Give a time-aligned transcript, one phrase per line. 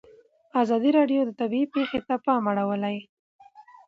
[0.61, 2.97] ازادي راډیو د طبیعي پېښې ته پام اړولی.